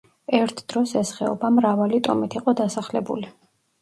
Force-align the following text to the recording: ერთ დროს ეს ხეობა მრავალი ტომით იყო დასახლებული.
ერთ 0.37 0.61
დროს 0.73 0.93
ეს 1.01 1.11
ხეობა 1.17 1.53
მრავალი 1.59 1.99
ტომით 2.09 2.39
იყო 2.41 2.57
დასახლებული. 2.63 3.35